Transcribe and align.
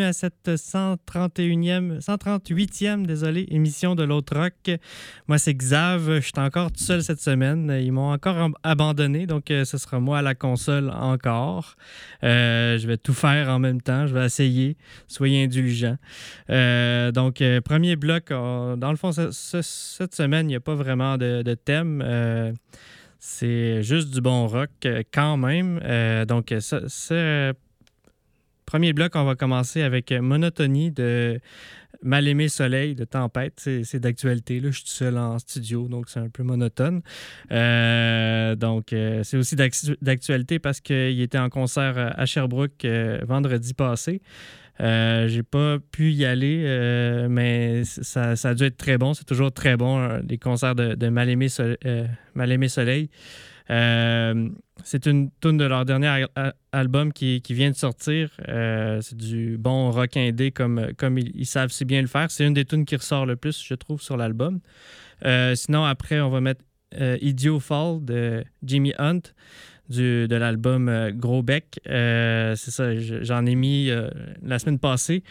À 0.00 0.12
cette 0.12 0.48
131e, 0.48 2.00
138e, 2.00 3.04
désolé, 3.04 3.46
émission 3.50 3.94
de 3.94 4.04
l'autre 4.04 4.36
rock. 4.38 4.70
Moi, 5.26 5.38
c'est 5.38 5.54
Xav. 5.54 6.16
Je 6.16 6.20
suis 6.20 6.32
encore 6.36 6.70
tout 6.70 6.82
seul 6.82 7.02
cette 7.02 7.20
semaine. 7.20 7.76
Ils 7.82 7.90
m'ont 7.90 8.12
encore 8.12 8.50
abandonné, 8.62 9.26
donc 9.26 9.50
euh, 9.50 9.64
ce 9.64 9.76
sera 9.76 9.98
moi 9.98 10.18
à 10.18 10.22
la 10.22 10.34
console 10.34 10.90
encore. 10.90 11.74
Euh, 12.22 12.78
je 12.78 12.86
vais 12.86 12.96
tout 12.96 13.12
faire 13.14 13.48
en 13.48 13.58
même 13.58 13.80
temps. 13.82 14.06
Je 14.06 14.14
vais 14.14 14.24
essayer. 14.24 14.76
Soyez 15.08 15.42
indulgents. 15.44 15.96
Euh, 16.50 17.10
donc, 17.10 17.42
premier 17.64 17.96
bloc. 17.96 18.28
dans 18.28 18.90
le 18.90 18.96
fond, 18.96 19.10
ce- 19.12 19.32
ce- 19.32 19.62
cette 19.62 20.14
semaine, 20.14 20.46
il 20.46 20.50
n'y 20.50 20.56
a 20.56 20.60
pas 20.60 20.74
vraiment 20.76 21.16
de, 21.18 21.54
thème. 21.54 22.04
C'est 23.18 23.82
juste 23.82 24.12
du 24.14 24.20
bon 24.20 24.46
rock 24.46 24.70
quand 25.12 25.36
même. 25.36 25.80
Donc, 26.26 26.54
ça, 26.60 26.80
c'est 26.86 27.52
Premier 28.68 28.92
bloc, 28.92 29.12
on 29.16 29.24
va 29.24 29.34
commencer 29.34 29.80
avec 29.80 30.12
euh, 30.12 30.20
Monotonie 30.20 30.90
de 30.90 31.40
Mal-aimé 32.02 32.48
Soleil 32.48 32.94
de 32.94 33.04
Tempête. 33.06 33.54
C'est 33.82 33.98
d'actualité. 33.98 34.60
là. 34.60 34.70
Je 34.70 34.76
suis 34.76 34.84
tout 34.84 34.90
seul 34.90 35.16
en 35.16 35.38
studio, 35.38 35.88
donc 35.88 36.10
c'est 36.10 36.20
un 36.20 36.28
peu 36.28 36.42
monotone. 36.42 37.00
Euh, 37.50 38.54
donc, 38.56 38.92
euh, 38.92 39.22
c'est 39.24 39.38
aussi 39.38 39.56
d'actu- 39.56 39.96
d'actualité 40.02 40.58
parce 40.58 40.82
qu'il 40.82 41.18
était 41.22 41.38
en 41.38 41.48
concert 41.48 41.94
à 42.14 42.26
Sherbrooke 42.26 42.86
vendredi 43.26 43.72
passé. 43.72 44.20
J'ai 44.78 45.42
pas 45.42 45.78
pu 45.90 46.12
y 46.12 46.26
aller, 46.26 47.26
mais 47.30 47.84
ça, 47.84 48.32
a 48.32 48.54
dû 48.54 48.64
être 48.64 48.76
très 48.76 48.98
bon. 48.98 49.14
C'est 49.14 49.24
toujours 49.24 49.50
très 49.50 49.78
bon, 49.78 50.20
les 50.28 50.36
concerts 50.36 50.74
de, 50.74 50.94
de 50.94 51.08
Mal-aimé 51.08 51.48
Soleil. 52.68 53.08
C'est 54.84 55.06
une 55.06 55.30
tune 55.40 55.56
de 55.58 55.64
leur 55.64 55.84
dernier 55.84 56.06
al- 56.06 56.28
al- 56.34 56.54
album 56.72 57.12
qui, 57.12 57.42
vient 57.50 57.70
de 57.70 57.76
sortir. 57.76 58.30
Euh, 58.48 59.00
c'est 59.02 59.16
du 59.16 59.58
bon 59.58 59.90
rock 59.90 60.16
indé 60.16 60.50
comme, 60.50 60.80
ils, 61.34 61.46
savent 61.46 61.70
si 61.70 61.84
bien 61.84 62.00
le 62.00 62.06
faire. 62.08 62.30
C'est 62.30 62.46
une 62.46 62.54
des 62.54 62.64
tunes 62.64 62.84
qui 62.84 62.96
ressort 62.96 63.26
le 63.26 63.36
plus, 63.36 63.62
je 63.62 63.74
trouve, 63.74 64.00
sur 64.00 64.16
l'album. 64.16 64.60
Euh, 65.24 65.54
sinon, 65.54 65.84
après, 65.84 66.20
on 66.20 66.30
va 66.30 66.40
mettre 66.40 66.64
euh, 67.00 67.18
Idiot 67.20 67.60
Fall 67.60 68.04
de 68.04 68.44
Jimmy 68.62 68.94
Hunt 68.98 69.20
du, 69.90 70.26
de 70.28 70.36
l'album 70.36 70.88
euh, 70.88 71.10
Gros 71.12 71.42
Bec. 71.42 71.80
C'est 71.84 72.56
ça, 72.70 72.96
je- 72.96 73.22
j'en 73.22 73.44
ai 73.46 73.56
mis 73.56 73.90
la 74.42 74.58
semaine 74.58 74.78
passée. 74.78 75.22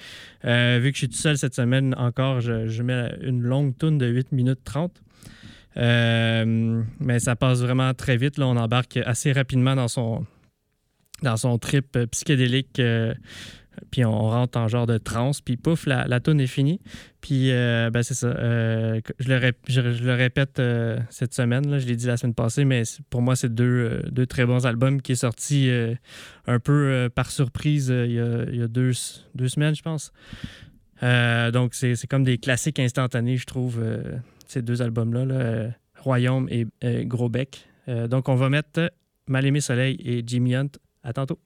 Vu 0.44 0.92
que 0.92 0.94
je 0.94 0.98
suis 0.98 1.10
tout 1.10 1.16
seul 1.18 1.38
cette 1.38 1.56
semaine 1.56 1.96
encore, 1.98 2.42
je, 2.42 2.68
je 2.68 2.84
mets 2.84 3.16
une 3.22 3.42
longue 3.42 3.76
tune 3.78 3.98
de 3.98 4.06
8 4.08 4.32
minutes 4.34 4.60
30. 4.66 5.02
Euh, 5.78 6.84
mais 7.00 7.20
ça 7.20 7.36
passe 7.36 7.62
vraiment 7.62 7.94
très 7.94 8.18
vite. 8.18 8.38
Là, 8.38 8.48
on 8.48 8.58
embarque 8.58 8.98
assez 8.98 9.32
rapidement 9.32 9.76
dans 9.76 9.88
son, 9.88 10.26
dans 11.22 11.38
son 11.38 11.58
trip 11.58 11.96
euh, 11.96 12.08
psychédélique. 12.08 12.80
euh, 12.80 13.14
puis 13.92 14.04
on 14.06 14.22
rentre 14.22 14.58
en 14.58 14.68
genre 14.68 14.88
de 14.88 14.98
transe. 14.98 15.40
Puis 15.40 15.56
pouf, 15.56 15.86
la, 15.86 16.08
la 16.08 16.18
est 16.18 16.48
finie. 16.48 16.82
Puis 17.22 17.52
ben, 17.52 18.02
c'est 18.02 18.16
ça. 18.16 18.34
je, 18.34 20.04
le 20.04 20.14
répète 20.16 20.60
cette 21.12 21.36
semaine. 21.36 21.78
Je 21.78 21.86
l'ai 21.86 21.96
dit 21.96 22.08
la 22.08 22.18
semaine 22.18 22.34
passée, 22.34 22.66
mais 22.66 22.82
pour 23.12 23.22
moi, 23.22 23.36
c'est 23.36 23.54
deux, 23.54 24.02
deux 24.10 24.26
très 24.26 24.48
bons 24.48 24.66
albums 24.66 25.00
qui 25.00 25.12
est 25.12 25.16
sorti 25.16 25.70
un 26.48 26.60
peu 26.60 27.08
par 27.14 27.30
surprise 27.30 27.90
il 27.90 28.14
y 28.14 28.20
a, 28.20 28.68
deux, 28.68 28.94
deux 29.36 29.48
semaines, 29.48 29.76
je 29.76 29.84
pense. 29.84 30.12
Donc, 31.54 31.76
c'est 31.76 32.08
comme 32.08 32.24
des 32.24 32.40
classiques 32.40 32.80
instantanés, 32.80 33.38
je 33.38 33.46
trouve, 33.46 33.80
ces 34.48 34.62
deux 34.62 34.82
albums-là, 34.82 35.26
là, 35.26 35.36
euh, 35.36 35.70
Royaume 36.00 36.48
et 36.50 36.66
euh, 36.84 37.04
Gros 37.04 37.30
Bec. 37.30 37.68
Euh, 37.88 38.08
donc, 38.08 38.30
on 38.30 38.36
va 38.36 38.50
mettre 38.50 38.92
Mal-aimé 39.28 39.62
Soleil 39.62 39.98
et 40.04 40.24
Jimmy 40.26 40.56
Hunt. 40.56 40.70
À 41.04 41.14
tantôt. 41.14 41.40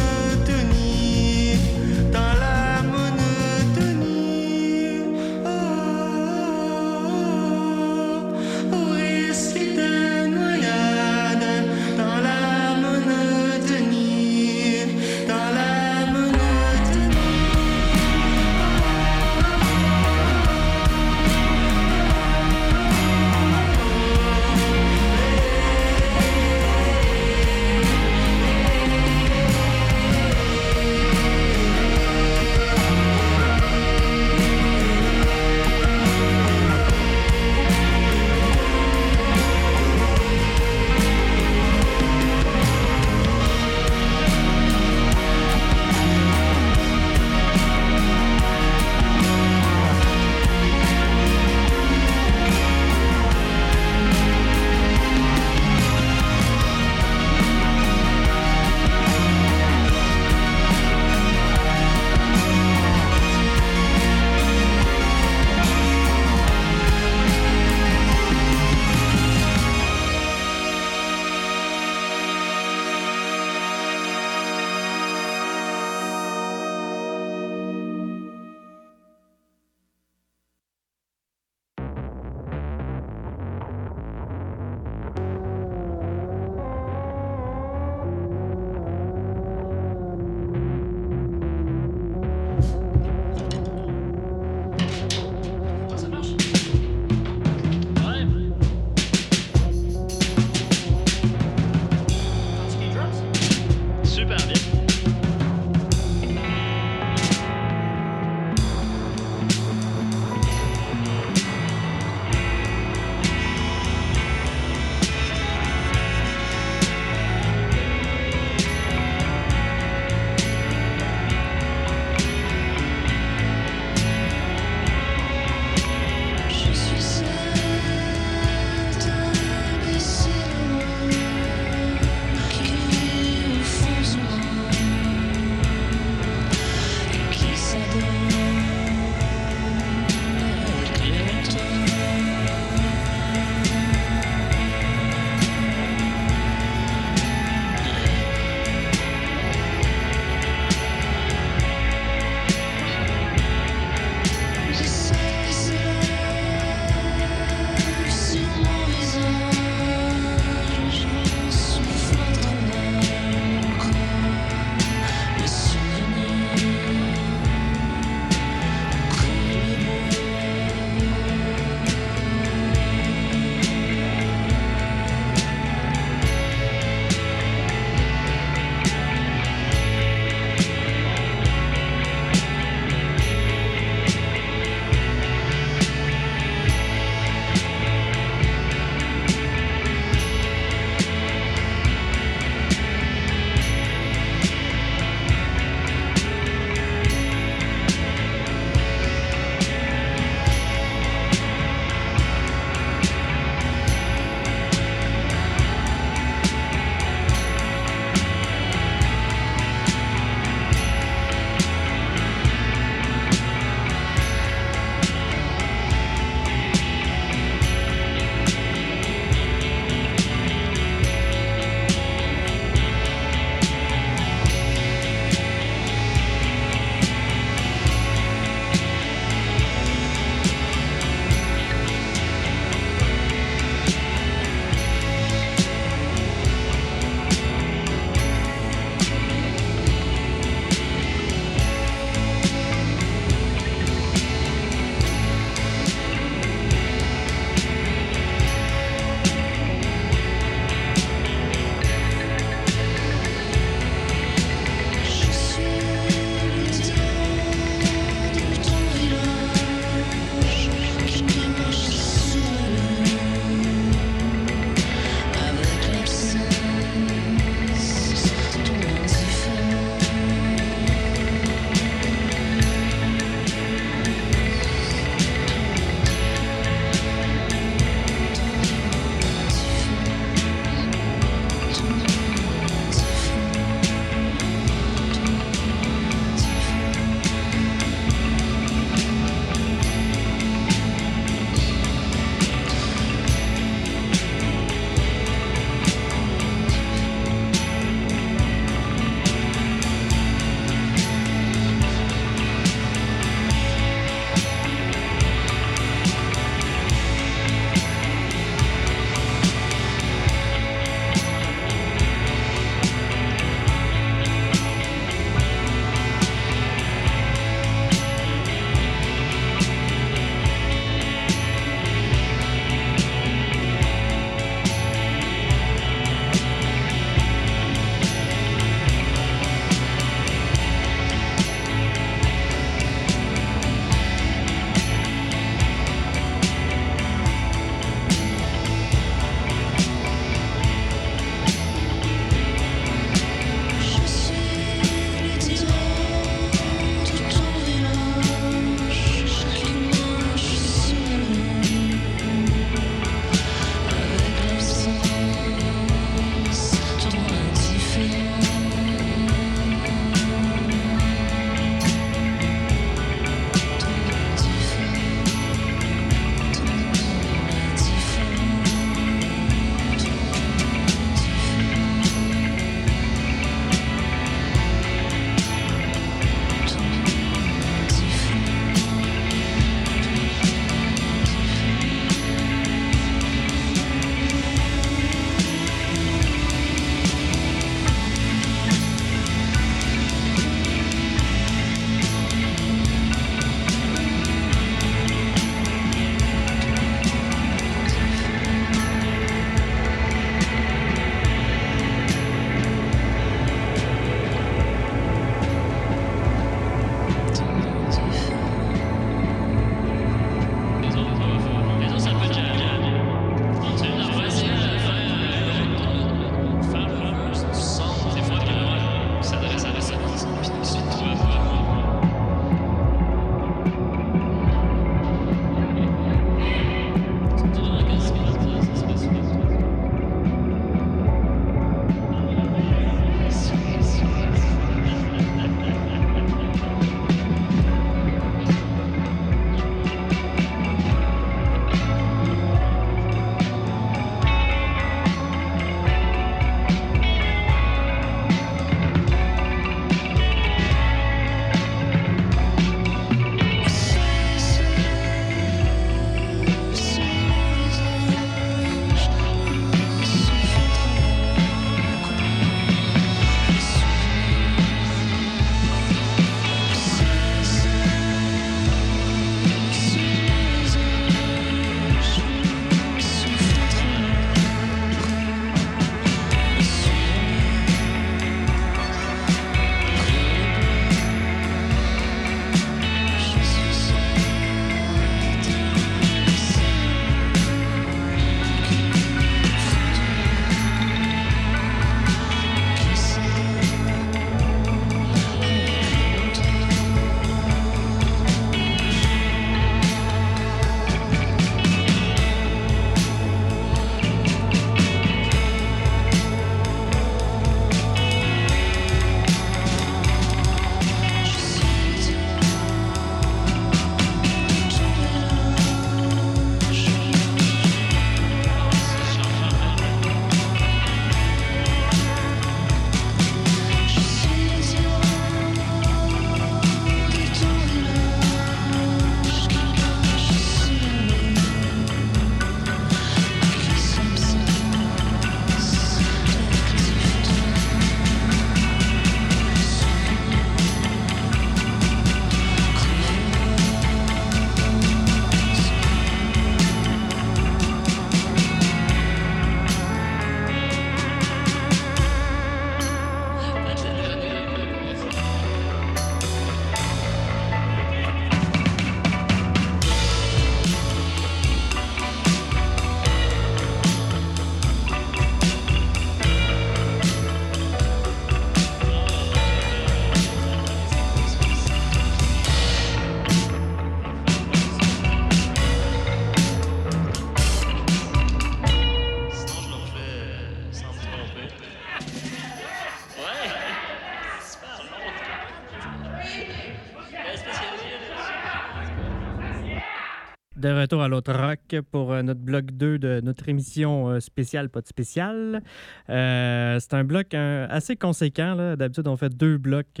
Retour 590.78 591.02
à 591.02 591.08
l'autre 591.08 591.32
rock 591.32 591.82
pour 591.90 592.12
euh, 592.12 592.22
notre 592.22 592.40
bloc 592.40 592.66
2 592.72 592.98
de 592.98 593.20
notre 593.22 593.48
émission 593.48 594.08
euh, 594.08 594.20
spéciale, 594.20 594.68
pas 594.68 594.80
de 594.80 594.86
spécial. 594.86 595.62
Euh, 596.08 596.78
c'est 596.80 596.94
un 596.94 597.04
bloc 597.04 597.34
assez 597.34 597.96
conséquent. 597.96 598.76
D'habitude, 598.76 599.08
on 599.08 599.16
fait 599.16 599.36
deux 599.36 599.58
blocs. 599.58 600.00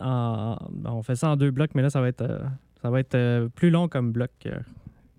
on 0.00 1.02
fait 1.02 1.16
ça 1.16 1.30
en 1.30 1.36
deux 1.36 1.50
blocs, 1.50 1.70
mais 1.74 1.82
là, 1.82 1.90
ça 1.90 2.00
va 2.00 2.08
être, 2.08 2.26
ça 2.82 2.90
va 2.90 3.00
être 3.00 3.48
plus 3.54 3.70
long 3.70 3.88
comme 3.88 4.12
bloc. 4.12 4.30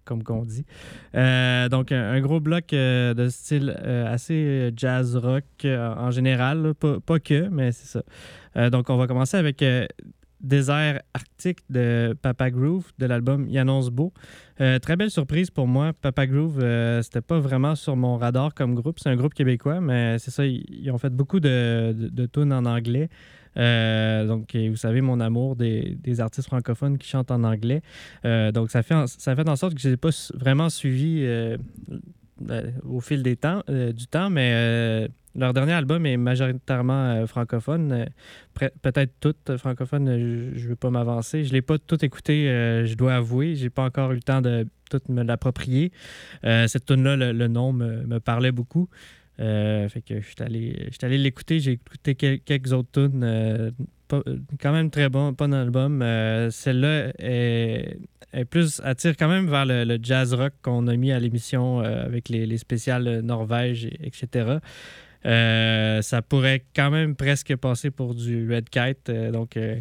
comme 0.05 0.23
qu'on 0.23 0.43
dit. 0.43 0.65
donc, 1.13 1.91
un, 1.91 2.19
gros 2.21 2.39
bloc 2.39 2.69
de 2.69 3.27
style 3.29 3.69
assez 3.69 4.71
jazz 4.75 5.15
rock 5.15 5.43
en 5.65 6.11
général, 6.11 6.73
pas, 6.73 6.99
pas, 6.99 7.19
que, 7.19 7.47
mais 7.49 7.71
c'est 7.71 7.99
ça. 8.55 8.69
donc, 8.69 8.89
on 8.89 8.97
va 8.97 9.07
commencer 9.07 9.37
avec 9.37 9.63
Désert 10.41 11.01
Arctique 11.13 11.59
de 11.69 12.15
Papa 12.21 12.49
Groove 12.49 12.91
de 12.97 13.05
l'album 13.05 13.47
Yannonce 13.49 13.89
Beau. 13.89 14.13
Euh, 14.61 14.79
très 14.79 14.95
belle 14.95 15.11
surprise 15.11 15.49
pour 15.49 15.67
moi. 15.67 15.93
Papa 15.93 16.27
Groove, 16.27 16.59
euh, 16.61 17.01
c'était 17.01 17.21
pas 17.21 17.39
vraiment 17.39 17.75
sur 17.75 17.95
mon 17.95 18.17
radar 18.17 18.53
comme 18.53 18.75
groupe. 18.75 18.99
C'est 18.99 19.09
un 19.09 19.15
groupe 19.15 19.33
québécois, 19.33 19.81
mais 19.81 20.17
c'est 20.19 20.31
ça, 20.31 20.45
ils, 20.45 20.89
ont 20.91 20.97
fait 20.97 21.09
beaucoup 21.09 21.39
de, 21.39 21.93
de, 21.93 22.25
tunes 22.25 22.53
en 22.53 22.65
anglais. 22.65 23.09
Euh, 23.57 24.27
donc, 24.27 24.55
vous 24.55 24.75
savez, 24.75 25.01
mon 25.01 25.19
amour 25.19 25.55
des, 25.55 25.97
artistes 26.19 26.47
francophones 26.47 26.97
qui 26.97 27.07
chantent 27.07 27.31
en 27.31 27.43
anglais. 27.43 27.81
donc, 28.23 28.71
ça 28.71 28.83
fait, 28.83 28.95
en, 28.95 29.07
ça 29.07 29.35
fait 29.35 29.47
en 29.47 29.55
sorte 29.55 29.75
que 29.75 29.81
je 29.81 29.89
n'ai 29.89 29.97
pas 29.97 30.09
vraiment 30.33 30.69
suivi 30.69 31.27
au 32.83 32.99
fil 33.01 33.23
des 33.23 33.35
temps, 33.35 33.63
du 33.67 34.07
temps, 34.07 34.29
mais 34.29 35.09
leur 35.35 35.53
dernier 35.53 35.73
album 35.73 36.05
est 36.05 36.17
majoritairement 36.17 37.05
euh, 37.11 37.27
francophone, 37.27 37.91
euh, 37.91 38.69
peut-être 38.81 39.13
tout 39.19 39.35
francophone, 39.57 40.07
euh, 40.09 40.51
je 40.55 40.63
ne 40.63 40.69
veux 40.69 40.75
pas 40.75 40.89
m'avancer. 40.89 41.43
Je 41.43 41.49
ne 41.49 41.53
l'ai 41.53 41.61
pas 41.61 41.77
tout 41.77 42.03
écouté, 42.03 42.45
je 42.85 42.93
dois 42.95 43.15
avouer. 43.15 43.55
J'ai 43.55 43.69
pas 43.69 43.83
encore 43.83 44.11
eu 44.11 44.15
le 44.15 44.21
temps 44.21 44.41
de 44.41 44.67
tout 44.89 45.01
me 45.07 45.23
l'approprier. 45.23 45.91
cette 46.43 46.85
tune-là, 46.85 47.15
le, 47.15 47.47
nom 47.47 47.73
me, 47.73 48.19
parlait 48.19 48.51
beaucoup. 48.51 48.89
fait 49.37 50.03
que 50.05 50.19
je 50.19 50.25
suis 50.25 50.35
allé, 50.39 50.89
allé 51.01 51.17
l'écouter. 51.17 51.59
J'ai 51.59 51.73
écouté 51.73 52.15
quelques 52.15 52.73
autres 52.73 52.89
tunes. 52.91 53.73
quand 54.59 54.71
même 54.71 54.89
très 54.89 55.09
bon, 55.09 55.31
bon 55.31 55.53
album. 55.53 55.99
Celle-là 56.49 57.13
est, 57.19 57.99
plus 58.49 58.81
attire 58.83 59.15
quand 59.15 59.29
même 59.29 59.47
vers 59.47 59.65
le, 59.65 59.99
jazz 60.01 60.33
rock 60.33 60.53
qu'on 60.61 60.87
a 60.87 60.95
mis 60.95 61.11
à 61.11 61.19
l'émission 61.19 61.79
avec 61.79 62.29
les, 62.29 62.45
les 62.45 62.57
spéciales 62.57 63.21
Norvège, 63.21 63.85
etc. 64.01 64.59
Euh, 65.25 66.01
ça 66.01 66.21
pourrait 66.21 66.63
quand 66.75 66.91
même 66.91 67.15
presque 67.15 67.55
passer 67.57 67.91
pour 67.91 68.15
du 68.15 68.51
Red 68.51 68.69
Kite. 68.69 69.09
Euh, 69.09 69.31
donc, 69.31 69.57
euh, 69.57 69.79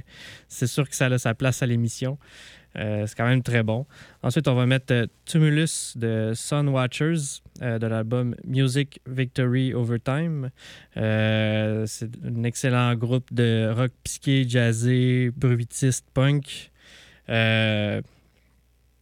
c'est 0.48 0.66
sûr 0.66 0.88
que 0.88 0.96
ça 0.96 1.06
a 1.06 1.18
sa 1.18 1.34
place 1.34 1.62
à 1.62 1.66
l'émission. 1.66 2.18
c'est 2.74 3.14
quand 3.16 3.26
même 3.26 3.42
très 3.42 3.62
bon. 3.64 3.86
Ensuite, 4.22 4.46
on 4.46 4.54
va 4.54 4.66
mettre 4.66 5.08
Tumulus 5.24 5.96
de 5.96 6.32
Sun 6.34 6.68
Watchers 6.68 7.40
de 7.60 7.86
l'album 7.86 8.36
Music 8.44 9.00
Victory 9.06 9.74
Overtime. 9.74 10.50
c'est 10.94 12.10
un 12.24 12.44
excellent 12.44 12.94
groupe 12.94 13.32
de 13.32 13.72
rock 13.74 13.90
psyché, 14.04 14.48
jazzé, 14.48 15.32
bruitiste, 15.36 16.06
punk. 16.14 16.70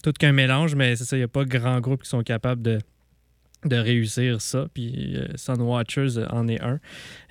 tout 0.03 0.13
qu'un 0.19 0.33
mélange, 0.33 0.75
mais 0.75 0.97
c'est 0.97 1.05
ça, 1.05 1.17
il 1.17 1.21
n'y 1.21 1.25
a 1.25 1.29
pas 1.29 1.45
grand 1.45 1.79
groupe 1.81 2.05
qui 2.05 2.09
sont 2.09 2.23
capables 2.23 2.63
de 2.63 2.79
de 3.67 3.77
réussir 3.77 4.41
ça. 4.41 4.67
Puis 4.73 5.17
euh, 5.17 5.27
Sun 5.37 5.61
Watchers 5.61 6.25
en 6.31 6.49
est 6.49 6.61
un. 6.63 6.79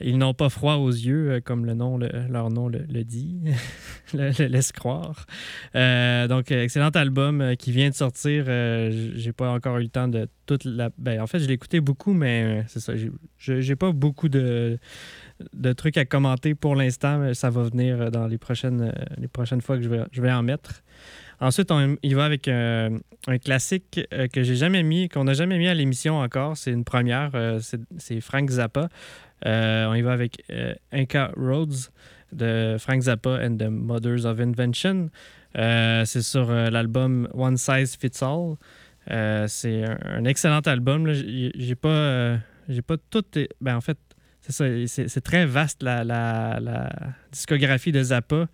Ils 0.02 0.18
n'ont 0.18 0.34
pas 0.34 0.50
froid 0.50 0.76
aux 0.76 0.92
yeux, 0.92 1.32
euh, 1.32 1.42
comme 1.42 1.66
le 1.66 1.74
nom, 1.74 1.98
leur 1.98 2.50
nom 2.50 2.68
le, 2.68 3.04
dit, 3.04 3.40
le, 4.14 4.48
laisse 4.48 4.72
croire. 4.72 5.26
Euh, 5.76 6.28
donc, 6.28 6.52
excellent 6.52 6.90
album 6.90 7.56
qui 7.58 7.72
vient 7.72 7.90
de 7.90 7.96
sortir. 7.96 8.46
j'ai 8.46 9.34
pas 9.34 9.50
encore 9.50 9.78
eu 9.78 9.84
le 9.84 9.90
temps 9.90 10.08
de 10.08 10.28
toute 10.46 10.66
la. 10.66 10.90
Ben, 10.98 11.22
en 11.22 11.28
fait, 11.28 11.40
je 11.40 11.50
écouté 11.50 11.80
beaucoup, 11.80 12.14
mais 12.14 12.64
c'est 12.68 12.80
ça. 12.80 12.94
J'ai 13.38 13.76
pas 13.76 13.92
beaucoup 13.92 14.30
de, 14.30 14.78
de 15.54 15.74
trucs 15.74 15.98
à 15.98 16.06
commenter 16.06 16.56
pour 16.56 16.76
l'instant, 16.76 17.20
mais 17.20 17.34
ça 17.34 17.50
va 17.50 17.64
venir 17.64 18.12
dans 18.12 18.28
les 18.28 18.38
prochaines, 18.38 18.94
les 19.18 19.28
prochaines 19.28 19.62
fois 19.62 19.78
que 19.78 19.84
je 19.84 19.90
vais, 19.90 20.04
je 20.12 20.22
vais 20.22 20.32
en 20.32 20.44
mettre. 20.44 20.84
Ensuite, 21.46 21.70
on 21.70 21.96
il 22.02 22.16
va 22.16 22.26
avec 22.26 22.48
euh, 22.48 22.90
un, 23.28 23.38
classique 23.38 24.02
euh, 24.14 24.28
que 24.28 24.42
j'ai 24.42 24.56
jamais 24.56 24.82
mis, 24.82 25.10
qu'on 25.10 25.26
n'a 25.26 25.34
jamais 25.34 25.60
mis 25.60 25.68
à 25.68 25.76
l'émission 25.76 26.18
encore. 26.18 26.58
C'est 26.58 26.72
une 26.72 26.84
première. 26.84 27.32
Euh, 27.36 27.60
c'est 28.00 28.20
Frank 28.20 28.50
Zappa. 28.50 28.90
on 29.46 29.94
y 29.94 30.02
va 30.02 30.14
avec 30.14 30.44
Inca 30.92 31.32
Roads 31.38 31.92
de 32.32 32.78
Frank 32.80 33.02
Zappa 33.02 33.40
and 33.44 33.58
the 33.58 33.70
Mothers 33.70 34.26
of 34.26 34.40
Invention. 34.40 35.12
c'est 35.54 36.24
sur 36.24 36.52
l'album 36.52 37.28
One 37.36 37.58
Size 37.58 37.96
Fits 37.96 38.24
All. 38.24 38.56
c'est 39.48 39.84
un, 39.84 40.26
excellent 40.26 40.62
album. 40.62 41.14
J'ai 41.14 41.76
pas, 41.76 42.40
pas 42.88 42.98
tout. 43.12 43.24
Ben, 43.62 43.76
en 43.76 43.82
fait, 43.82 44.00
c'est 44.50 45.22
très 45.22 45.46
vaste 45.46 45.84
la, 45.84 46.90
discographie 47.32 47.92
de 47.92 48.02
Zappa. 48.02 48.48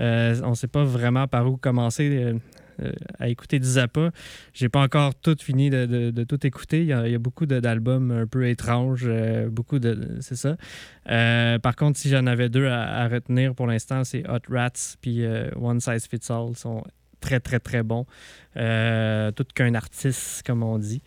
Euh, 0.00 0.40
on 0.44 0.50
ne 0.50 0.54
sait 0.54 0.68
pas 0.68 0.84
vraiment 0.84 1.26
par 1.26 1.50
où 1.50 1.56
commencer 1.56 2.10
euh, 2.10 2.34
euh, 2.82 2.92
à 3.18 3.28
écouter 3.28 3.58
du 3.58 3.66
Zappa. 3.66 4.10
J'ai 4.52 4.68
pas 4.68 4.82
encore 4.82 5.14
tout 5.14 5.36
fini 5.40 5.70
de, 5.70 6.24
tout 6.24 6.46
écouter. 6.46 6.80
Il 6.80 6.86
y 6.86 6.92
a, 6.92 7.18
beaucoup 7.18 7.46
d'albums 7.46 8.10
un 8.10 8.26
peu 8.26 8.48
étranges, 8.48 9.08
beaucoup 9.48 9.78
de. 9.78 10.18
C'est 10.20 10.36
ça. 10.36 10.56
par 11.04 11.76
contre, 11.76 11.98
si 11.98 12.08
j'en 12.08 12.26
avais 12.26 12.48
deux 12.48 12.66
à, 12.66 13.08
retenir 13.08 13.54
pour 13.54 13.66
l'instant, 13.66 14.04
c'est 14.04 14.28
Hot 14.28 14.52
Rats 14.52 14.96
puis 15.00 15.24
One 15.56 15.80
Size 15.80 16.06
Fits 16.06 16.30
All. 16.30 16.54
sont 16.54 16.84
très, 17.20 17.40
très, 17.40 17.58
très 17.58 17.82
bons. 17.82 18.06
tout 18.54 19.46
qu'un 19.54 19.74
artiste, 19.74 20.42
comme 20.46 20.62
on 20.62 20.78
dit. 20.78 21.02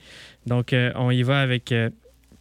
Donc, 0.48 0.76
on 0.96 1.12
y 1.12 1.24
va 1.24 1.40
avec 1.40 1.74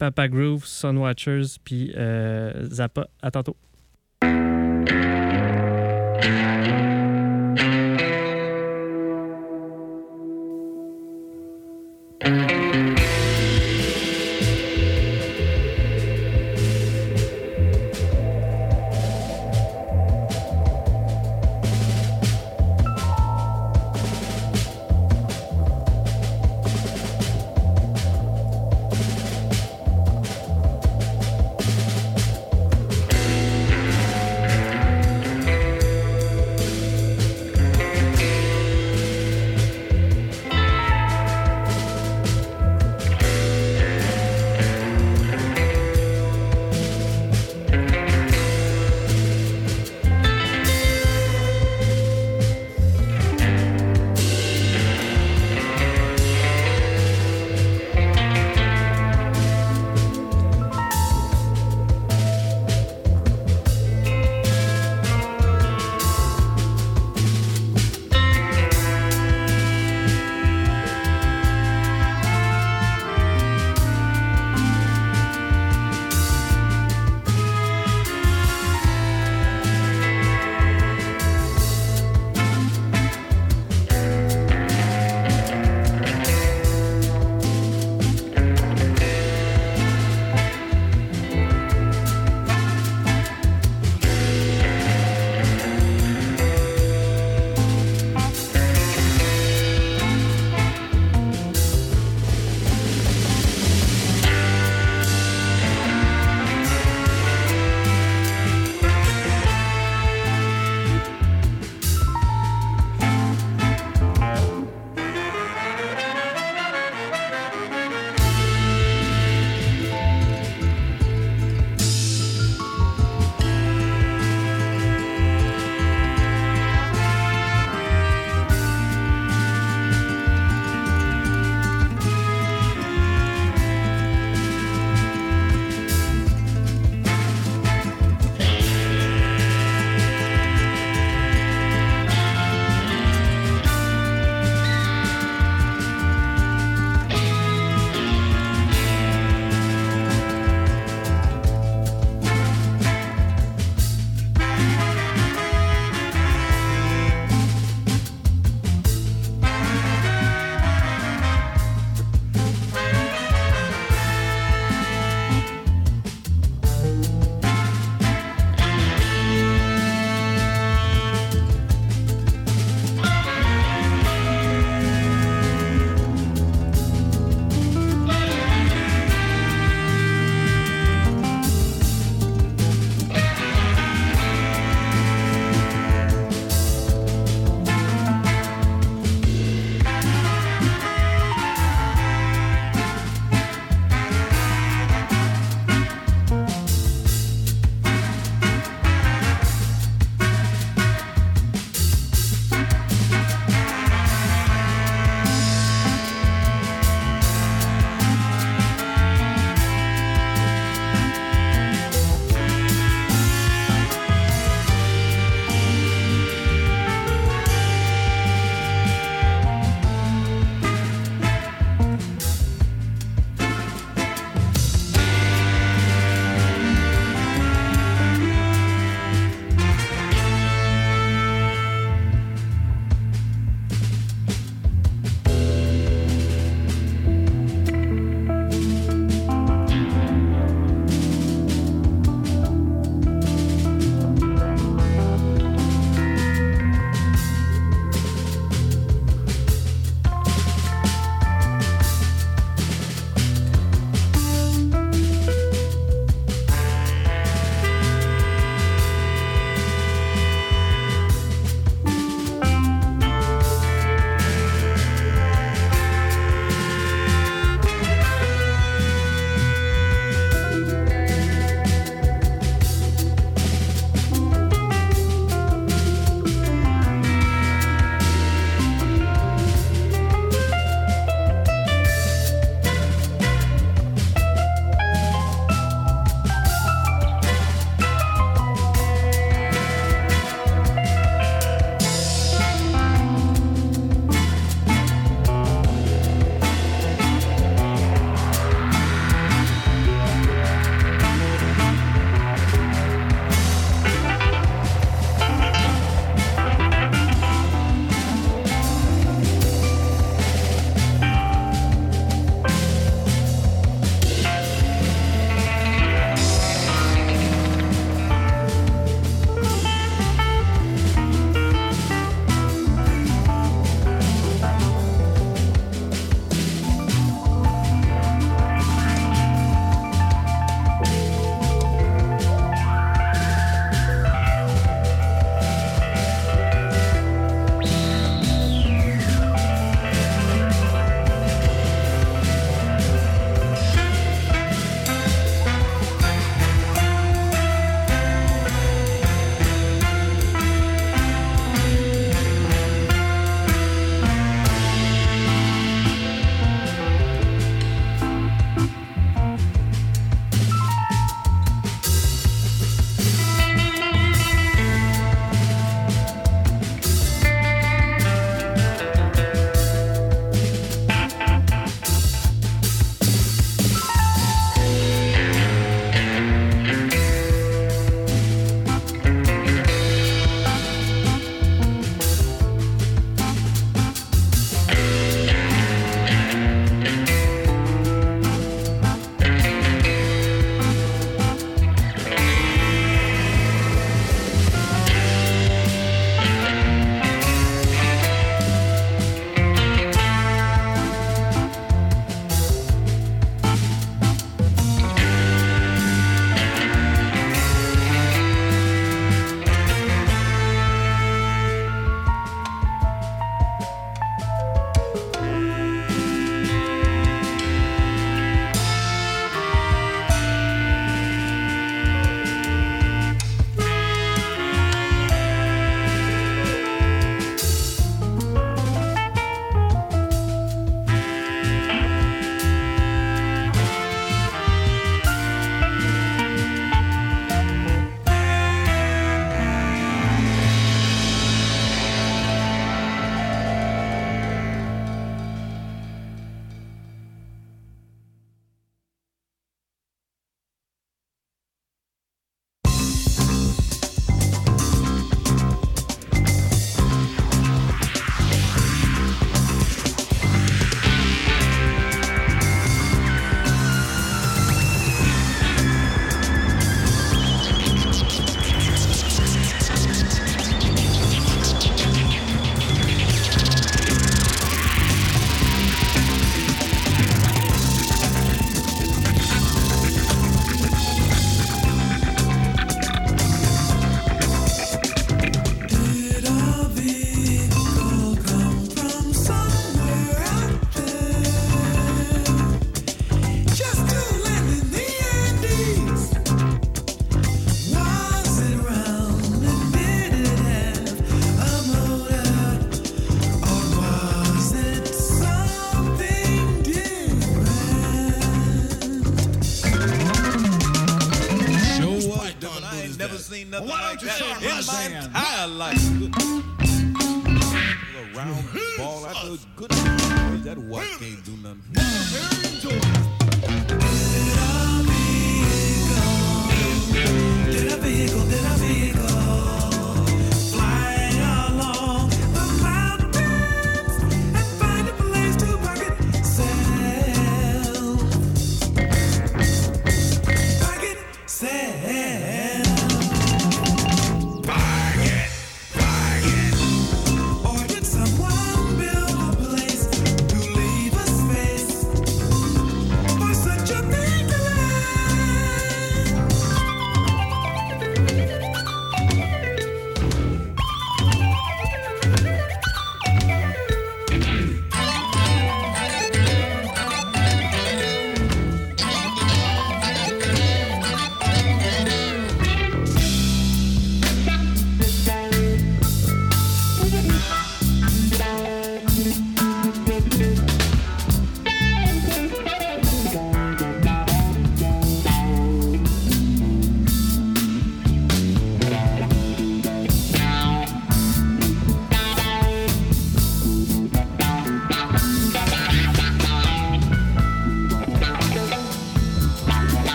Papa 0.00 0.28
Groove, 0.28 0.64
Sunwatchers, 0.64 1.58
puis 1.62 1.92
euh, 1.94 2.66
Zappa. 2.70 3.08
À 3.20 3.30
tantôt. 3.30 3.54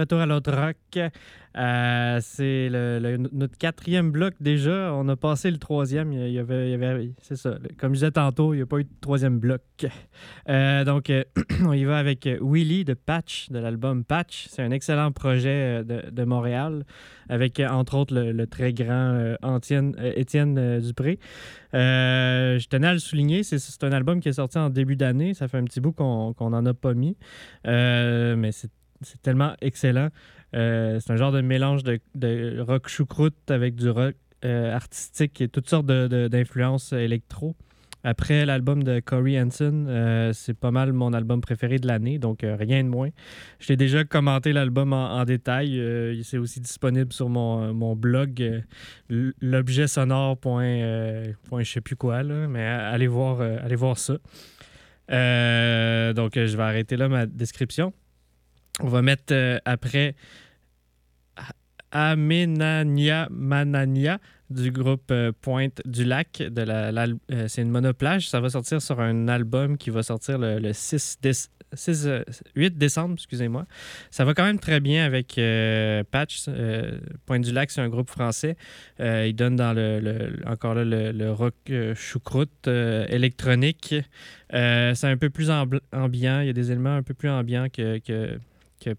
Retour 0.00 0.20
à 0.20 0.26
l'autre 0.26 0.52
rock. 0.52 0.98
Euh, 1.56 2.20
c'est 2.22 2.68
notre 2.70 3.58
quatrième 3.58 4.12
bloc 4.12 4.34
déjà. 4.40 4.92
On 4.94 5.08
a 5.08 5.16
passé 5.16 5.50
le 5.50 5.58
troisième. 5.58 6.12
Il 6.12 6.32
y 6.32 6.38
avait, 6.38 7.12
c'est 7.22 7.36
ça. 7.36 7.58
Comme 7.78 7.94
je 7.94 8.00
disais 8.00 8.10
tantôt, 8.12 8.54
il 8.54 8.58
n'y 8.58 8.62
a 8.62 8.66
pas 8.66 8.78
eu 8.78 8.84
de 8.84 8.90
troisième 9.00 9.38
bloc. 9.38 9.62
Euh, 10.48 10.84
donc, 10.84 11.10
euh, 11.10 11.24
on 11.64 11.72
y 11.72 11.84
va 11.84 11.98
avec 11.98 12.28
Willy 12.40 12.84
de 12.84 12.94
Patch, 12.94 13.50
de 13.50 13.58
l'album 13.58 14.04
Patch. 14.04 14.46
C'est 14.48 14.62
un 14.62 14.70
excellent 14.70 15.10
projet 15.10 15.82
de, 15.84 16.10
de 16.10 16.24
Montréal, 16.24 16.84
avec 17.28 17.60
entre 17.60 17.96
autres 17.96 18.14
le, 18.14 18.46
très 18.46 18.72
grand 18.72 19.36
Étienne 20.16 20.80
Dupré. 20.80 21.18
je 21.72 22.68
tenais 22.68 22.86
à 22.86 22.92
le 22.92 22.98
souligner, 22.98 23.42
c'est 23.42 23.84
un 23.84 23.92
album 23.92 24.20
qui 24.20 24.28
est 24.28 24.34
sorti 24.34 24.58
en 24.58 24.70
début 24.70 24.96
d'année. 24.96 25.34
Ça 25.34 25.48
fait 25.48 25.58
un 25.58 25.64
petit 25.64 25.80
bout 25.80 25.92
qu'on 25.92 26.34
n'en 26.38 26.66
a 26.66 26.74
pas 26.74 26.94
mis. 26.94 27.16
mais 27.64 28.52
c'est 28.52 28.70
tellement 29.22 29.54
excellent. 29.60 30.08
Euh, 30.54 30.98
c'est 31.00 31.12
un 31.12 31.16
genre 31.16 31.32
de 31.32 31.40
mélange 31.40 31.82
de, 31.84 32.60
rock 32.60 32.88
choucroute 32.88 33.50
avec 33.50 33.76
du 33.76 33.88
rock 33.88 34.14
euh, 34.44 34.74
artistique 34.74 35.40
et 35.40 35.48
toutes 35.48 35.68
sortes 35.68 35.86
d'influences 35.86 36.92
électro. 36.92 37.54
Après 38.02 38.46
l'album 38.46 38.82
de 38.82 38.98
Corey 39.00 39.38
Hansen, 39.38 39.86
euh, 39.86 40.32
c'est 40.32 40.54
pas 40.54 40.70
mal 40.70 40.94
mon 40.94 41.12
album 41.12 41.42
préféré 41.42 41.78
de 41.78 41.86
l'année, 41.86 42.18
donc 42.18 42.38
rien 42.42 42.82
de 42.82 42.88
moins. 42.88 43.10
J'ai 43.58 43.76
déjà 43.76 44.04
commenté 44.04 44.54
l'album 44.54 44.94
en, 44.94 45.22
détail. 45.26 45.78
c'est 46.24 46.38
aussi 46.38 46.60
disponible 46.60 47.12
sur 47.12 47.28
mon, 47.28 47.74
mon 47.74 47.94
blog, 47.94 48.64
l'objet 49.10 49.86
sonore. 49.86 50.38
je 50.42 51.34
sais 51.62 51.82
plus 51.82 51.96
quoi, 51.96 52.22
là, 52.22 52.48
mais 52.48 52.64
allez 52.64 53.06
voir, 53.06 53.42
allez 53.42 53.76
voir 53.76 53.98
ça. 53.98 54.14
donc, 54.14 56.32
je 56.36 56.56
vais 56.56 56.62
arrêter 56.62 56.96
là 56.96 57.10
ma 57.10 57.26
description. 57.26 57.92
On 58.78 58.88
va 58.88 59.02
mettre 59.02 59.32
euh, 59.32 59.58
après 59.64 60.14
Amenania 61.90 63.26
Manania 63.30 64.20
du 64.48 64.70
groupe 64.70 65.10
euh, 65.10 65.32
Pointe 65.40 65.82
du 65.84 66.04
Lac. 66.04 66.38
De 66.38 66.62
la, 66.62 66.90
euh, 67.32 67.48
c'est 67.48 67.62
une 67.62 67.70
monoplage. 67.70 68.28
Ça 68.28 68.40
va 68.40 68.48
sortir 68.48 68.80
sur 68.80 69.00
un 69.00 69.28
album 69.28 69.76
qui 69.76 69.90
va 69.90 70.02
sortir 70.02 70.38
le, 70.38 70.72
6, 70.72 71.18
8 72.54 72.78
décembre. 72.78 73.14
excusez-moi. 73.14 73.66
Ça 74.10 74.24
va 74.24 74.34
quand 74.34 74.44
même 74.44 74.58
très 74.60 74.80
bien 74.80 75.04
avec 75.04 75.38
Patch. 76.10 76.46
Pointe 77.26 77.42
du 77.42 77.52
Lac, 77.52 77.70
c'est 77.70 77.80
un 77.80 77.88
groupe 77.88 78.08
français. 78.08 78.56
il 78.98 79.34
donne 79.34 79.56
dans 79.56 79.72
le, 79.72 80.36
encore 80.46 80.74
là, 80.74 80.84
le, 80.84 81.32
rock 81.32 81.54
choucroute 81.94 82.66
électronique. 82.66 83.94
c'est 84.50 85.04
un 85.04 85.16
peu 85.16 85.30
plus 85.30 85.50
ambiant. 85.50 86.40
Il 86.40 86.46
y 86.46 86.50
a 86.50 86.52
des 86.52 86.72
éléments 86.72 86.96
un 86.96 87.02
peu 87.02 87.14
plus 87.14 87.28
ambiants 87.28 87.68
que 87.68 87.98
que 87.98 88.38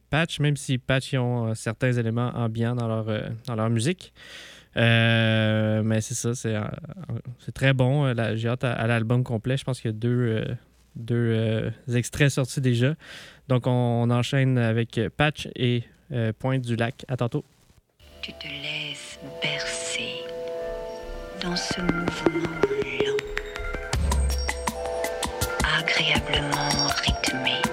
Patch, 0.10 0.40
même 0.40 0.58
si 0.58 0.78
Patch 0.78 1.14
ont 1.14 1.48
euh, 1.48 1.54
certains 1.56 1.94
éléments 1.94 2.32
ambiants 2.36 2.76
dans 2.76 2.88
leur, 2.88 3.10
euh, 3.10 3.22
dans 3.48 3.56
leur 3.56 3.70
musique. 3.70 4.14
Euh, 4.78 5.82
mais 5.84 6.02
c'est 6.02 6.14
ça, 6.14 6.34
c'est, 6.34 7.52
très 7.54 7.74
bon. 7.74 8.14
J'ai 8.36 8.48
hâte 8.48 8.64
à, 8.64 8.88
l'album 8.88 9.24
complet. 9.24 9.58
Je 9.58 9.64
pense 9.66 9.82
qu'il 9.82 9.92
y 9.92 9.94
a 9.94 9.98
deux, 9.98 10.46
deux 10.96 11.72
extraits 11.94 12.30
sortis 12.30 12.62
déjà. 12.62 12.96
Donc 13.50 13.68
on, 13.68 14.10
enchaîne 14.10 14.58
avec 14.58 14.98
Patch 15.18 15.50
et 15.56 15.84
Pointe 16.40 16.62
du 16.62 16.78
Lac. 16.78 17.04
À 17.10 17.18
tantôt. 17.18 17.44
Tu 18.22 18.32
te 18.32 18.48
laisses 18.48 19.20
bercer 19.42 20.22
dans 21.42 21.56
ce 21.58 21.82
mouvement 21.82 22.62
lent, 23.04 23.18
agréablement 25.78 26.88
rythmé. 27.04 27.71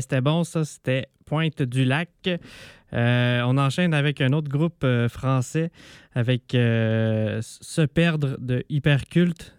C'était 0.00 0.20
bon, 0.20 0.44
ça. 0.44 0.64
C'était 0.64 1.08
Pointe 1.24 1.62
du 1.62 1.84
Lac. 1.84 2.28
Euh, 2.94 3.40
on 3.46 3.56
enchaîne 3.56 3.94
avec 3.94 4.20
un 4.20 4.32
autre 4.32 4.50
groupe 4.50 4.84
euh, 4.84 5.08
français, 5.08 5.70
avec 6.14 6.54
euh, 6.54 7.40
Se 7.42 7.82
perdre 7.82 8.36
de 8.38 8.64
Hyperculte. 8.68 9.56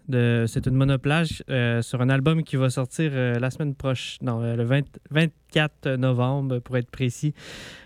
C'est 0.48 0.68
une 0.68 0.76
monoplage 0.76 1.44
sur 1.82 2.02
un 2.02 2.10
album 2.10 2.44
qui 2.44 2.56
va 2.58 2.70
sortir 2.70 3.12
la 3.14 3.50
semaine 3.50 3.74
prochaine, 3.74 4.28
non, 4.28 4.42
le 4.42 4.64
20 4.64 4.84
24 5.10 5.96
novembre, 5.96 6.60
pour 6.60 6.78
être 6.78 6.92
précis. 6.92 7.34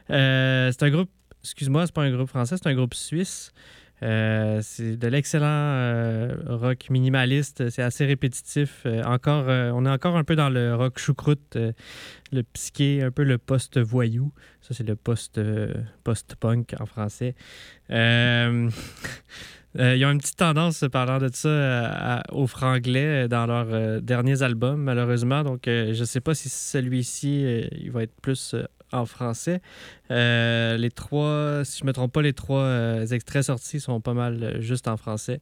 C'est 0.10 0.84
un 0.84 0.90
groupe, 0.90 1.10
excuse-moi, 1.44 1.86
c'est 1.86 1.96
pas 1.96 2.04
un 2.04 2.12
groupe 2.12 2.28
français, 2.28 2.56
c'est 2.58 2.68
un 2.68 2.76
groupe 2.76 2.94
suisse. 2.94 3.54
Euh, 4.04 4.60
c'est 4.62 4.96
de 4.96 5.08
l'excellent 5.08 5.46
euh, 5.48 6.36
rock 6.46 6.90
minimaliste. 6.90 7.70
C'est 7.70 7.82
assez 7.82 8.06
répétitif. 8.06 8.84
Euh, 8.86 9.02
encore, 9.04 9.46
on 9.48 9.86
est 9.86 9.90
encore 9.90 10.18
un 10.18 10.24
peu 10.24 10.36
dans 10.36 10.50
le 10.50 10.76
rock 10.76 11.00
choucroute, 11.00 11.58
le 12.32 12.44
psyché, 12.54 13.02
un 13.02 13.12
peu 13.12 13.24
le 13.24 13.38
post-voyou. 13.38 14.32
Ça, 14.62 14.74
c'est 14.74 14.88
le 14.88 14.96
post, 14.96 15.40
post-punk 16.04 16.76
en 16.80 16.86
français. 16.86 17.36
Ils 19.80 20.06
ont 20.06 20.12
une 20.12 20.18
petite 20.20 20.38
tendance, 20.38 20.84
parlant 20.92 21.20
de 21.20 21.30
ça, 21.32 21.50
à- 21.50 22.18
à- 22.20 22.34
au 22.34 22.48
franglais 22.48 23.28
dans 23.28 23.46
leurs 23.46 24.02
derniers 24.02 24.42
albums, 24.42 24.82
malheureusement. 24.82 25.44
Donc, 25.44 25.62
je 25.66 26.00
ne 26.00 26.06
sais 26.06 26.22
pas 26.22 26.34
si 26.34 26.50
celui-ci, 26.50 27.68
il 27.80 27.92
va 27.92 28.04
être 28.04 28.16
plus 28.22 28.56
en 28.92 29.06
français. 29.06 29.62
Euh, 30.12 30.78
les 30.78 30.92
trois, 30.92 31.64
si 31.66 31.80
je 31.80 31.84
ne 31.84 31.88
me 31.88 31.94
trompe 31.94 32.14
pas, 32.14 32.22
les 32.22 32.34
trois 32.34 32.62
euh, 32.62 33.06
extraits 33.08 33.44
sortis 33.44 33.80
sont 33.80 34.02
pas 34.02 34.14
mal 34.14 34.44
euh, 34.44 34.62
juste 34.62 34.88
en 34.88 34.98
français. 34.98 35.40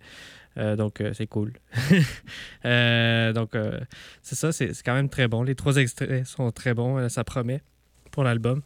Donc, 0.77 1.03
c'est 1.11 1.27
cool. 1.27 1.51
Donc, 2.63 3.57
c'est 4.21 4.35
ça, 4.35 4.53
c'est 4.53 4.71
quand 4.85 4.93
même 4.93 5.09
très 5.09 5.27
bon. 5.27 5.43
Les 5.43 5.53
trois 5.53 5.75
extraits 5.75 6.25
sont 6.25 6.49
très 6.53 6.73
bons, 6.73 7.09
ça 7.09 7.25
promet 7.25 7.61
pour 8.09 8.23
l'album. 8.23 8.61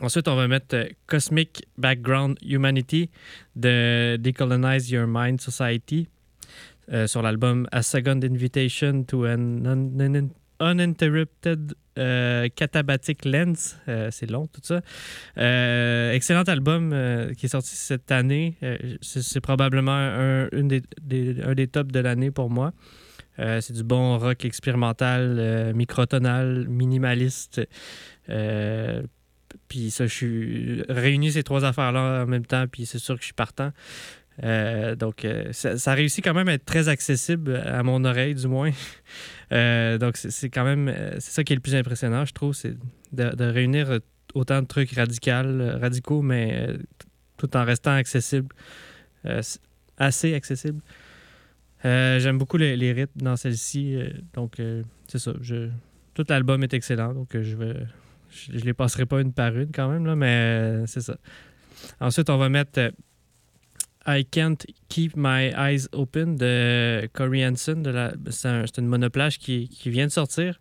Ensuite, 0.00 0.26
on 0.26 0.36
va 0.36 0.48
mettre 0.48 0.88
Cosmic 1.06 1.66
Background 1.76 2.38
Humanity 2.40 3.10
de 3.56 4.16
Decolonize 4.16 4.90
Your 4.90 5.06
Mind 5.06 5.38
Society 5.42 6.08
sur 7.04 7.20
l'album 7.20 7.68
A 7.72 7.82
Second 7.82 8.20
Invitation 8.24 9.04
to 9.04 9.26
an 9.26 9.66
Uninterrupted 10.60 11.74
euh, 11.98 12.48
Catabatic 12.54 13.24
Lens. 13.24 13.78
Euh, 13.88 14.08
c'est 14.10 14.30
long, 14.30 14.46
tout 14.46 14.60
ça. 14.62 14.80
Euh, 15.38 16.12
excellent 16.12 16.42
album 16.42 16.90
qui 17.36 17.46
est 17.46 17.50
sorti 17.50 17.74
cette 17.74 18.10
année. 18.12 18.56
C'est, 19.00 19.40
probablement 19.40 19.92
un, 19.92 20.48
des, 20.52 20.82
des- 21.02 21.42
un 21.42 21.54
des 21.54 21.66
tops 21.66 21.92
de 21.92 22.00
l'année 22.00 22.30
pour 22.30 22.50
moi. 22.50 22.72
C'est 23.38 23.72
du 23.72 23.82
bon 23.84 24.18
rock 24.18 24.44
expérimental, 24.44 25.72
microtonal, 25.74 26.68
minimaliste. 26.68 27.62
Puis 29.68 29.90
ça, 29.90 30.06
je 30.06 30.14
suis 30.14 30.82
réuni 30.88 31.32
ces 31.32 31.42
trois 31.42 31.64
affaires-là 31.64 32.24
en 32.24 32.26
même 32.26 32.44
temps, 32.46 32.66
puis 32.70 32.86
c'est 32.86 32.98
sûr 32.98 33.14
que 33.14 33.20
je 33.20 33.26
suis 33.26 33.34
partant. 33.34 33.72
Euh, 34.42 34.94
donc, 34.96 35.24
euh, 35.24 35.52
ça, 35.52 35.94
réussit 35.94 36.24
quand 36.24 36.34
même 36.34 36.48
à 36.48 36.54
être 36.54 36.64
très 36.64 36.88
accessible 36.88 37.56
à 37.56 37.82
mon 37.82 38.04
oreille, 38.04 38.34
du 38.34 38.48
moins. 38.48 38.70
Euh, 39.52 39.98
donc, 39.98 40.16
c'est 40.16 40.48
quand 40.48 40.62
même, 40.62 40.86
euh, 40.86 41.14
c'est 41.14 41.32
ça 41.32 41.42
qui 41.42 41.52
est 41.52 41.56
le 41.56 41.60
plus 41.60 41.74
impressionnant, 41.74 42.24
je 42.24 42.32
trouve, 42.32 42.54
c'est 42.54 42.76
de, 43.10 43.44
réunir 43.44 43.90
euh, 43.90 43.98
autant 44.32 44.62
de 44.62 44.66
trucs 44.68 44.92
radicaux, 44.92 45.32
radicaux, 45.80 46.22
mais 46.22 46.68
euh, 46.68 46.76
tout 47.36 47.56
en 47.56 47.64
restant 47.64 47.90
accessible, 47.90 48.54
Euh, 49.26 49.42
assez 49.98 50.34
accessible. 50.34 50.80
Euh, 51.84 52.20
J'aime 52.20 52.38
beaucoup 52.38 52.58
les, 52.58 52.76
les 52.76 52.92
rythmes 52.92 53.22
dans 53.22 53.34
celle-ci, 53.36 53.96
euh, 53.96 54.10
donc 54.34 54.60
euh, 54.60 54.84
c'est 55.08 55.18
ça. 55.18 55.32
Je, 55.40 55.68
tout 56.14 56.24
l'album 56.28 56.62
est 56.62 56.72
excellent, 56.72 57.12
donc 57.12 57.34
euh, 57.34 57.42
je 57.42 57.56
vais, 57.56 57.74
je, 58.30 58.56
je 58.56 58.64
les 58.64 58.72
passerai 58.72 59.04
pas 59.04 59.20
une 59.20 59.32
par 59.32 59.56
une 59.58 59.72
quand 59.72 59.88
même, 59.88 60.06
là, 60.06 60.14
mais 60.14 60.26
euh, 60.28 60.86
c'est 60.86 61.00
ça. 61.00 61.16
Ensuite, 61.98 62.30
on 62.30 62.36
va 62.38 62.48
mettre 62.48 62.78
euh, 62.78 62.90
I 64.06 64.24
Can't 64.24 64.56
Keep 64.88 65.12
My 65.16 65.50
Eyes 65.56 65.86
Open 65.92 66.36
de 66.36 67.06
Corey 67.12 67.46
Hansen. 67.46 67.82
C'est 68.30 68.48
un- 68.48 68.64
c'est 68.66 68.78
une 68.80 68.86
monoplage 68.86 69.38
qui, 69.38 69.68
qui 69.68 69.90
vient 69.90 70.06
de 70.06 70.12
sortir. 70.12 70.58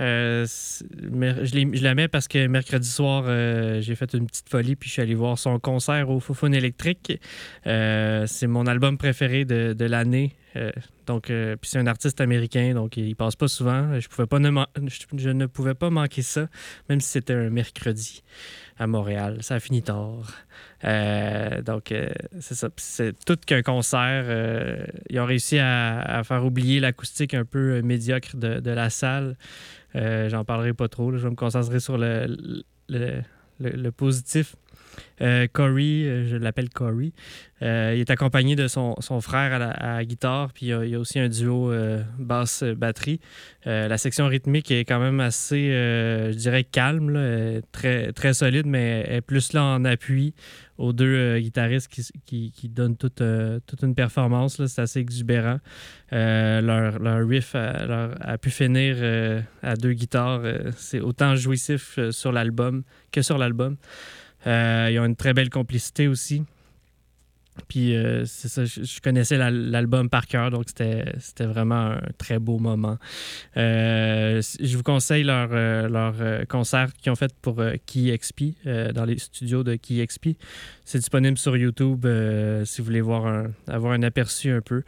Euh, 0.00 0.44
je, 0.46 1.70
je 1.72 1.82
la 1.84 1.94
mets 1.94 2.08
parce 2.08 2.26
que 2.26 2.46
mercredi 2.48 2.88
soir, 2.88 3.24
euh, 3.28 3.80
j'ai 3.80 3.94
fait 3.94 4.12
une 4.14 4.26
petite 4.26 4.48
folie 4.48 4.74
puis 4.74 4.88
je 4.88 4.94
suis 4.94 5.02
allé 5.02 5.14
voir 5.14 5.38
son 5.38 5.58
concert 5.60 6.10
au 6.10 6.18
Foufoune 6.18 6.54
électrique. 6.54 7.20
Euh, 7.66 8.26
c'est 8.26 8.48
mon 8.48 8.66
album 8.66 8.98
préféré 8.98 9.44
de, 9.44 9.72
de 9.72 9.84
l'année. 9.84 10.32
Donc, 11.06 11.24
puis 11.24 11.58
c'est 11.64 11.78
un 11.80 11.88
artiste 11.88 12.20
américain, 12.20 12.74
donc 12.74 12.96
il 12.96 13.16
passe 13.16 13.34
pas 13.34 13.48
souvent. 13.48 13.98
Je, 13.98 14.06
pouvais 14.06 14.28
pas 14.28 14.38
ne 14.38 14.50
je 15.16 15.28
ne 15.30 15.46
pouvais 15.46 15.74
pas 15.74 15.90
manquer 15.90 16.22
ça, 16.22 16.46
même 16.88 17.00
si 17.00 17.08
c'était 17.10 17.32
un 17.34 17.50
mercredi 17.50 18.22
à 18.78 18.86
Montréal. 18.86 19.38
Ça 19.42 19.54
a 19.54 19.60
fini 19.60 19.82
tard. 19.82 20.32
Euh, 20.84 21.62
donc, 21.62 21.92
euh, 21.92 22.10
c'est 22.40 22.54
ça. 22.54 22.68
C'est 22.76 23.14
tout 23.24 23.36
qu'un 23.46 23.62
concert. 23.62 24.24
euh, 24.26 24.84
ils 25.08 25.20
ont 25.20 25.26
réussi 25.26 25.58
à, 25.58 26.22
faire 26.24 26.44
oublier 26.44 26.80
l'acoustique 26.80 27.34
un 27.34 27.44
peu 27.44 27.82
médiocre 27.82 28.36
de, 28.36 28.70
la 28.70 28.90
salle. 28.90 29.36
J'en 29.94 30.44
parlerai 30.44 30.72
pas 30.72 30.88
trop. 30.88 31.16
Je 31.16 31.28
me 31.28 31.34
concentrer 31.34 31.80
sur 31.80 31.98
le 31.98 33.90
positif. 33.90 34.56
Euh, 35.20 35.46
Corey, 35.52 36.04
euh, 36.04 36.28
je 36.28 36.36
l'appelle 36.36 36.68
Corey, 36.70 37.12
euh, 37.62 37.92
il 37.94 38.00
est 38.00 38.10
accompagné 38.10 38.56
de 38.56 38.66
son, 38.66 38.96
son 38.98 39.20
frère 39.20 39.52
à 39.54 39.58
la, 39.58 40.04
guitare, 40.04 40.52
puis 40.52 40.66
il 40.66 40.88
y 40.88 40.94
a, 40.94 40.98
aussi 40.98 41.20
un 41.20 41.28
duo 41.28 41.72
basse-batterie. 42.18 43.20
La 43.64 43.96
section 43.96 44.26
rythmique 44.26 44.70
est 44.70 44.84
quand 44.84 44.98
même 44.98 45.20
assez, 45.20 45.70
je 45.70 46.36
dirais, 46.36 46.64
calme, 46.64 47.62
très, 47.72 48.12
très 48.12 48.34
solide, 48.34 48.66
mais 48.66 49.04
est 49.08 49.20
plus 49.20 49.52
là 49.52 49.64
en 49.64 49.84
appui 49.84 50.34
aux 50.76 50.92
deux 50.92 51.38
guitaristes 51.38 51.88
qui, 51.88 52.02
qui, 52.26 52.50
qui 52.50 52.68
donnent 52.68 52.96
toute, 52.96 53.22
toute 53.66 53.82
une 53.82 53.94
performance. 53.94 54.62
C'est 54.66 54.82
assez 54.82 55.00
exubérant. 55.00 55.60
Leur, 56.10 56.98
leur 56.98 57.26
riff 57.26 57.54
a, 57.54 58.10
a 58.20 58.36
pu 58.36 58.50
finir 58.50 58.96
à 59.62 59.76
deux 59.76 59.92
guitares. 59.92 60.42
c'est 60.76 61.00
autant 61.00 61.34
jouissif 61.34 61.98
sur 62.10 62.32
l'album 62.32 62.82
que 63.10 63.22
sur 63.22 63.38
l'album. 63.38 63.76
Euh, 64.46 64.88
ils 64.90 64.98
ont 64.98 65.04
une 65.06 65.16
très 65.16 65.32
belle 65.34 65.50
complicité 65.50 66.08
aussi. 66.08 66.42
Puis 67.68 67.94
euh, 67.94 68.24
c'est 68.24 68.48
ça, 68.48 68.64
je, 68.64 69.00
connaissais 69.00 69.36
la- 69.36 69.52
l'album 69.52 70.10
par 70.10 70.26
cœur, 70.26 70.50
donc 70.50 70.64
c'était 70.66 71.04
vraiment 71.46 71.92
un 71.92 72.00
très 72.18 72.40
beau 72.40 72.58
moment. 72.58 72.98
Euh, 73.56 74.42
je 74.60 74.76
vous 74.76 74.82
conseille 74.82 75.22
leur, 75.22 75.50
leur 75.88 76.14
concert 76.48 76.92
qu'ils 76.94 77.12
ont 77.12 77.14
fait 77.14 77.32
pour 77.42 77.62
Key 77.86 78.16
XP, 78.18 78.56
euh, 78.66 78.90
dans 78.92 79.04
les 79.04 79.18
studios 79.18 79.62
de 79.62 79.76
Key 79.76 80.04
XP. 80.04 80.30
C'est 80.86 80.98
disponible 80.98 81.38
sur 81.38 81.56
YouTube 81.56 82.04
euh, 82.04 82.64
si 82.66 82.80
vous 82.82 82.84
voulez 82.86 83.00
voir 83.00 83.46
avoir 83.68 83.92
un 83.94 84.02
aperçu 84.02 84.50
un 84.50 84.60
peu. 84.60 84.82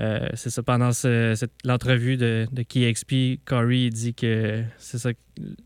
Euh, 0.00 0.26
c'est 0.34 0.48
ça, 0.48 0.62
pendant 0.62 0.92
ce- 0.92 1.34
cette- 1.36 1.52
l'entrevue 1.64 2.16
de, 2.16 2.46
de 2.50 2.62
Key 2.62 2.90
XP, 2.90 3.38
Corey 3.44 3.90
dit 3.90 4.14
que 4.14 4.62
c'est 4.78 4.96
ça, 4.96 5.10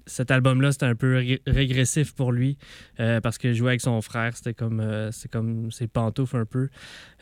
cet 0.06 0.32
album-là, 0.32 0.72
c'était 0.72 0.86
un 0.86 0.96
peu 0.96 1.16
ré- 1.16 1.42
régressif 1.46 2.14
pour 2.14 2.32
lui 2.32 2.58
euh, 2.98 3.20
parce 3.20 3.38
que 3.38 3.52
jouer 3.52 3.68
avec 3.70 3.80
son 3.80 4.00
frère, 4.02 4.36
c'était 4.36 4.54
comme, 4.54 4.82
c'est 5.12 5.30
comme 5.30 5.70
ses 5.70 5.86
pantoufles 5.86 6.36
un 6.36 6.46
peu. 6.46 6.68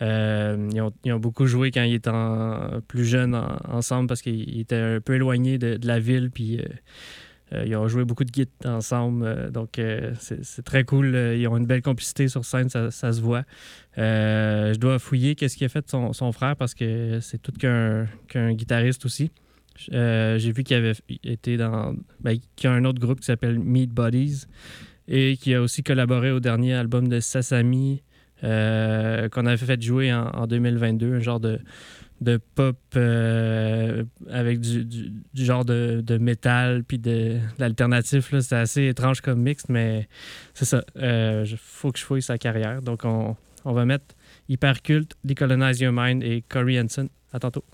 Ils, 0.01 0.81
ont, 0.81 0.93
ils 1.05 1.12
ont 1.12 1.21
beaucoup 1.21 1.47
joué 1.47 1.71
quand 1.71 1.83
ils 1.83 1.95
étaient 1.95 2.09
en- 2.11 2.81
plus 2.89 3.05
jeunes 3.05 3.35
en- 3.35 3.59
ensemble 3.69 4.09
parce 4.09 4.23
qu'ils 4.23 4.59
étaient 4.61 4.77
un 4.77 5.01
peu 5.01 5.15
éloignés 5.17 5.59
de, 5.59 5.77
de 5.77 5.87
la 5.87 6.01
ville. 6.01 6.31
Puis 6.33 6.61
ils 7.66 7.76
ont 7.76 7.88
joué 7.88 8.05
beaucoup 8.05 8.24
de 8.24 8.30
guides 8.30 8.48
ensemble. 8.64 9.24
euh, 9.26 9.50
donc 9.50 9.78
euh, 9.78 10.12
c'est 10.18 10.64
très 10.64 10.84
cool. 10.84 11.14
Euh, 11.14 11.36
Ils 11.36 11.46
ont 11.48 11.57
une 11.57 11.66
belle 11.66 11.82
complicité 11.82 12.28
sur 12.28 12.44
scène, 12.44 12.68
ça, 12.68 12.90
se 12.90 13.20
voit. 13.20 13.44
Euh, 13.98 14.72
je 14.74 14.78
dois 14.78 14.98
fouiller 14.98 15.34
qu'est-ce 15.34 15.57
qu'il 15.57 15.64
a 15.66 15.68
fait 15.68 15.88
son, 15.88 16.12
son 16.12 16.32
frère 16.32 16.57
parce 16.57 16.74
que 16.74 17.18
c'est 17.20 17.40
tout 17.40 17.52
qu'un 17.52 18.52
guitariste 18.52 19.05
aussi. 19.05 19.30
Euh, 19.92 20.38
J'ai 20.38 20.52
vu 20.52 20.62
qu'il 20.64 20.76
avait 20.76 20.94
été 21.24 21.57
dans. 21.57 21.94
Ben, 22.20 22.38
qu'il 22.57 22.70
y 22.70 22.72
a 22.72 22.76
un 22.76 22.84
autre 22.84 23.00
groupe 23.00 23.20
qui 23.20 23.26
s'appelle 23.26 23.59
Meat 23.59 23.90
Bodies 23.90 24.44
et 25.09 25.36
qui 25.36 25.52
a 25.55 25.61
aussi 25.61 25.82
collaboré 25.82 26.30
au 26.30 26.40
dernier 26.40 26.74
album 26.74 27.09
de 27.09 27.20
Sasami 27.20 28.02
euh, 28.42 29.28
qu'on 29.28 29.46
avait 29.46 29.57
fait 29.57 29.80
jouer 29.82 30.12
en, 30.12 30.26
en 30.28 30.46
2022, 30.46 31.14
un 31.14 31.20
genre 31.20 31.40
de, 31.40 31.59
de 32.25 32.39
pop 32.57 32.77
euh, 32.97 34.03
avec 34.31 34.61
du, 34.61 34.85
du- 34.85 35.12
du 35.33 35.45
genre 35.45 35.64
de, 35.64 36.03
de 36.05 36.18
métal 36.18 36.83
puis 36.83 36.99
de, 36.99 37.39
l'alternatif. 37.59 38.35
C'est 38.41 38.57
assez 38.57 38.87
étrange 38.89 39.20
comme 39.20 39.41
mix, 39.41 39.68
mais 39.68 40.09
c'est 40.55 40.64
ça. 40.64 40.83
Il 40.97 41.57
faut 41.59 41.93
que 41.93 41.99
je 41.99 42.05
fouille 42.05 42.22
sa 42.22 42.39
carrière. 42.39 42.83
Donc, 42.83 43.05
on, 43.05 43.37
on 43.64 43.72
va 43.72 43.85
mettre 43.85 44.14
Hyperculte, 44.49 45.12
Decolonize 45.25 45.81
Your 45.81 45.93
Mind 45.95 46.22
et 46.25 46.43
Corey 46.49 46.81
Hansen. 46.81 47.09
À 47.33 47.39
tantôt. 47.39 47.64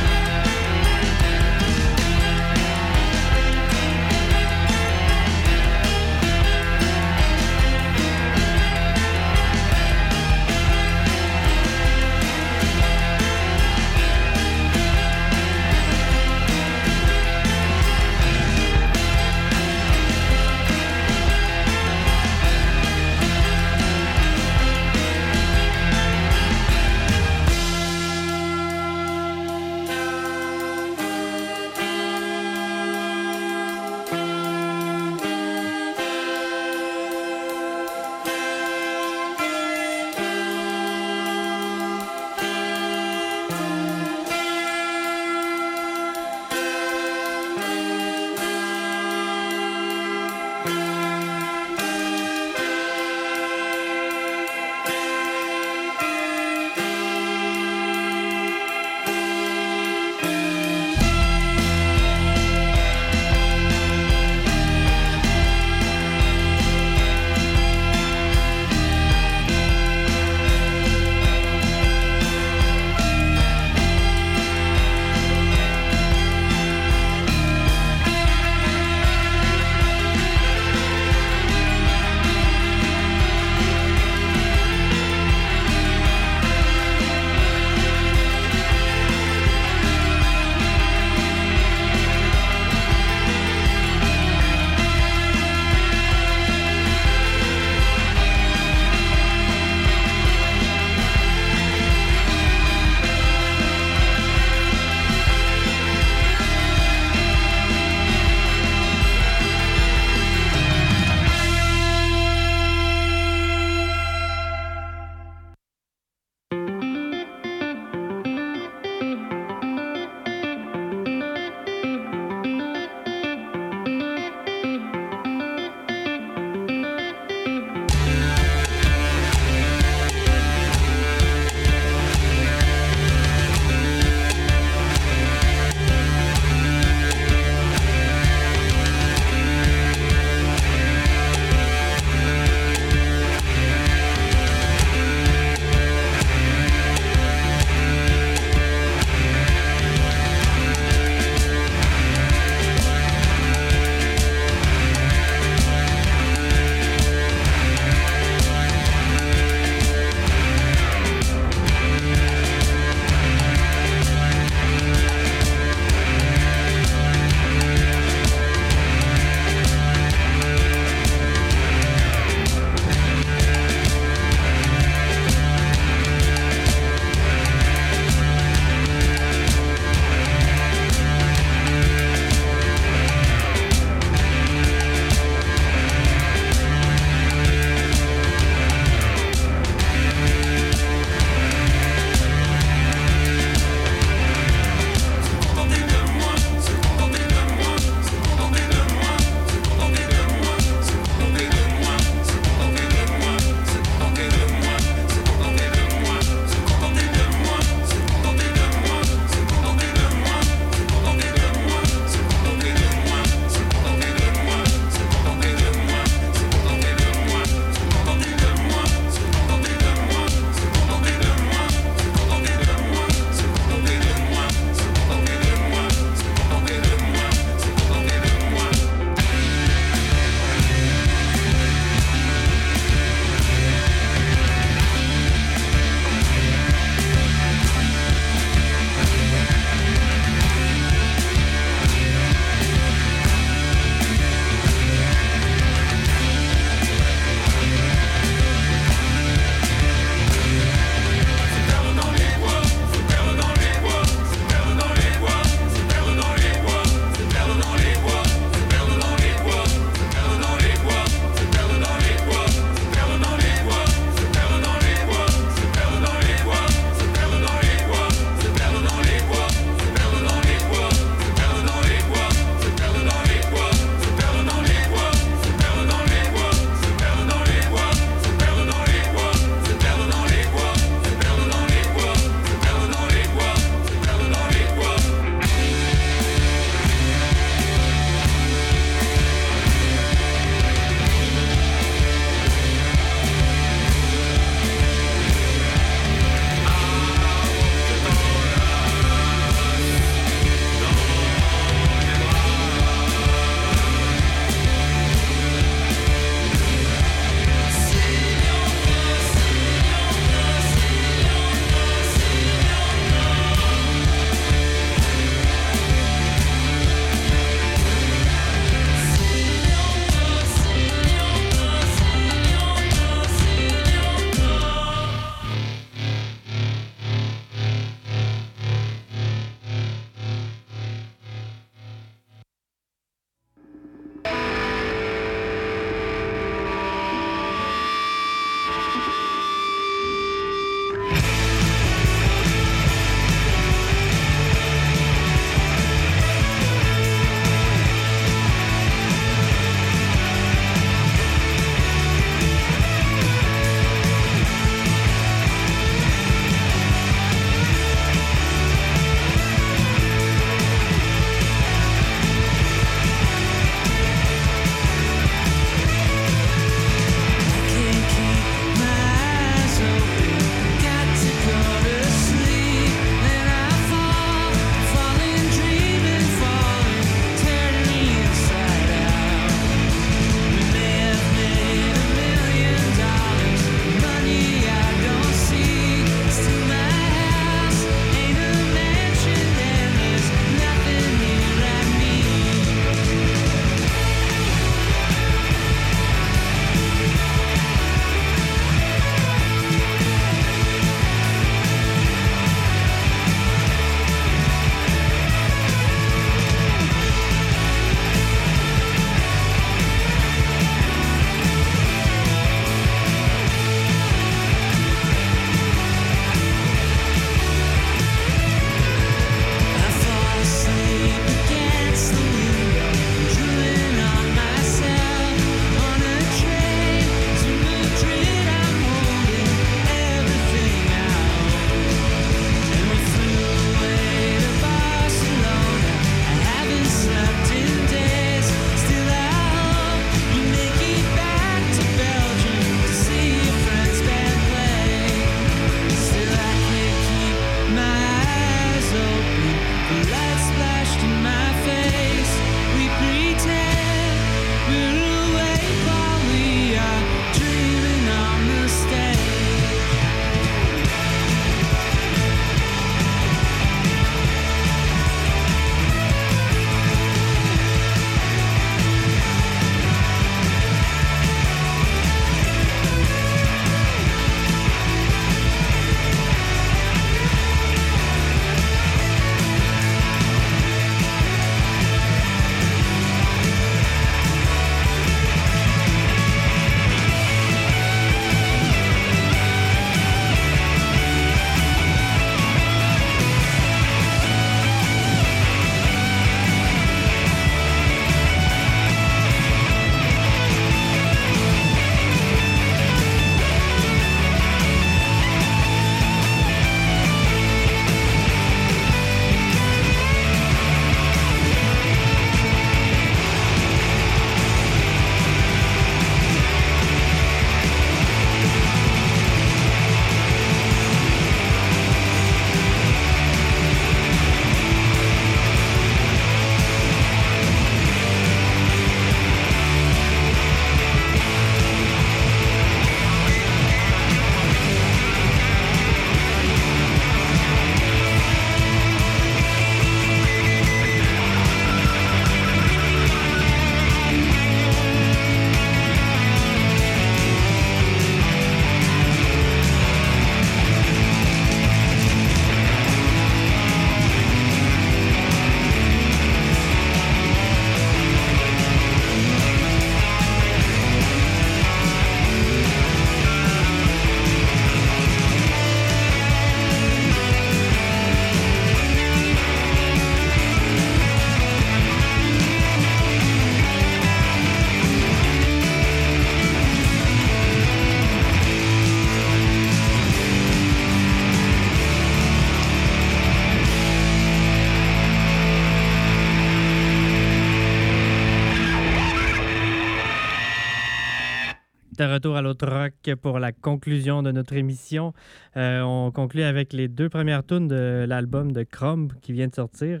Retour 592.16 592.36
à 592.36 592.40
l'autre 592.40 592.66
rock 592.66 593.14
pour 593.20 593.38
la 593.38 593.52
conclusion 593.52 594.22
de 594.22 594.32
notre 594.32 594.54
émission. 594.54 595.12
Euh, 595.58 595.82
on 595.82 596.10
conclut 596.10 596.44
avec 596.44 596.72
les 596.72 596.88
deux 596.88 597.10
premières 597.10 597.44
tunes 597.44 597.68
de 597.68 598.06
l'album 598.08 598.52
de 598.52 598.62
Chrome 598.62 599.08
qui 599.20 599.32
vient 599.32 599.48
de 599.48 599.54
sortir. 599.54 600.00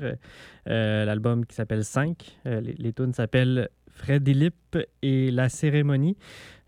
Euh, 0.66 1.04
l'album 1.04 1.44
qui 1.44 1.54
s'appelle 1.54 1.84
5. 1.84 2.38
Euh, 2.46 2.62
les, 2.62 2.72
les 2.78 2.92
tunes 2.94 3.12
s'appellent 3.12 3.68
Fred 3.90 4.26
Lip 4.26 4.78
et 5.02 5.30
La 5.30 5.50
Cérémonie. 5.50 6.16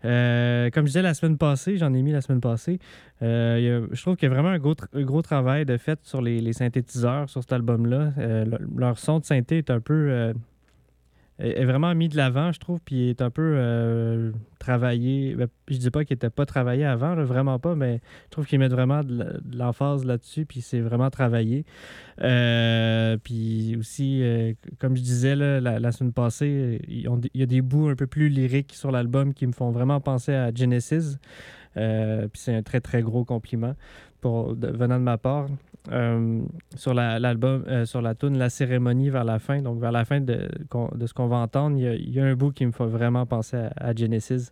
Comme 0.03 0.11
je 0.11 0.85
disais 0.85 1.01
la 1.01 1.15
semaine 1.15 1.39
passée, 1.39 1.77
j'en 1.77 1.93
ai 1.95 2.03
mis 2.03 2.11
la 2.11 2.21
semaine 2.21 2.41
passée, 2.41 2.79
je 3.21 4.01
trouve 4.01 4.15
qu'il 4.15 4.29
y 4.29 4.31
a 4.31 4.33
vraiment 4.33 4.49
un 4.49 4.59
gros, 4.59 5.21
travail 5.23 5.65
de 5.65 5.77
fait 5.77 5.99
sur 6.03 6.21
les, 6.21 6.53
synthétiseurs 6.53 7.29
sur 7.29 7.41
cet 7.41 7.53
album-là. 7.53 8.13
Le- 8.17 8.59
leur 8.77 8.97
son 8.97 9.19
de 9.19 9.25
synthé 9.25 9.57
est 9.57 9.71
un 9.71 9.81
peu. 9.81 10.33
Est 11.39 11.63
vraiment 11.63 11.95
mis 11.95 12.09
de 12.09 12.17
l'avant, 12.17 12.51
je 12.51 12.59
trouve, 12.59 12.79
puis 12.83 13.09
est 13.09 13.21
un 13.21 13.29
peu 13.29 13.53
euh, 13.55 14.31
travaillé. 14.59 15.35
Ben, 15.35 15.47
je 15.69 15.77
dis 15.77 15.89
pas 15.89 16.03
qu'il 16.03 16.15
n'était 16.15 16.29
pas 16.29 16.45
travaillé 16.45 16.83
avant, 16.83 17.15
vraiment 17.23 17.59
pas, 17.59 17.75
mais 17.75 18.01
je 18.25 18.31
trouve 18.31 18.45
qu'ils 18.45 18.59
mettent 18.59 18.73
vraiment 18.73 19.03
de 19.03 19.39
l'emphase 19.53 20.03
là-dessus, 20.03 20.45
puis 20.45 20.61
c'est 20.61 20.81
vraiment 20.81 21.09
travaillé. 21.09 21.65
Euh, 22.21 23.17
puis 23.23 23.77
aussi, 23.77 24.21
euh, 24.21 24.53
comme 24.79 24.97
je 24.97 25.01
disais 25.01 25.35
la, 25.35 25.91
semaine 25.93 26.13
passée, 26.13 26.81
il 26.87 27.07
y 27.33 27.43
a 27.43 27.45
des 27.45 27.61
bouts 27.61 27.87
un 27.87 27.95
peu 27.95 28.07
plus 28.07 28.27
lyriques 28.27 28.73
sur 28.73 28.91
l'album 28.91 29.33
qui 29.33 29.47
me 29.47 29.53
font 29.53 29.71
vraiment 29.71 30.01
penser 30.01 30.33
à 30.33 30.53
Genesis. 30.53 31.17
Puis 31.73 32.29
c'est 32.33 32.53
un 32.53 32.63
très, 32.63 32.81
très 32.81 33.01
gros 33.01 33.23
compliment 33.23 33.75
pour, 34.19 34.55
venant 34.55 34.99
de 34.99 35.03
ma 35.03 35.17
part. 35.17 35.47
Euh, 35.91 36.41
sur 36.75 36.93
la- 36.93 37.19
l'album, 37.19 37.63
euh, 37.67 37.85
sur 37.85 38.01
la 38.01 38.13
tune 38.13 38.37
La 38.37 38.49
cérémonie 38.49 39.09
vers 39.09 39.23
la 39.23 39.39
fin, 39.39 39.61
donc 39.61 39.79
vers 39.79 39.91
la 39.91 40.05
fin 40.05 40.19
de, 40.19 40.49
de 40.95 41.07
ce 41.07 41.13
qu'on 41.13 41.27
va 41.27 41.37
entendre, 41.37 41.77
il 41.77 42.09
y, 42.13 42.19
a, 42.19 42.25
un 42.25 42.35
bout 42.35 42.51
qui 42.51 42.65
me 42.65 42.71
fait 42.71 42.85
vraiment 42.85 43.25
penser 43.25 43.57
à, 43.77 43.95
Genesis. 43.95 44.51